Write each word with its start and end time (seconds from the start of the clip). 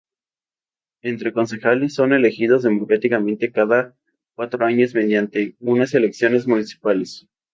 Los 1.03 1.31
concejales 1.33 1.93
son 1.93 2.13
elegidos 2.13 2.63
democráticamente 2.63 3.51
cada 3.51 3.95
cuatro 4.33 4.65
años 4.65 4.95
mediante 4.95 5.55
unas 5.59 5.93
elecciones 5.93 6.47
municipales. 6.47 7.27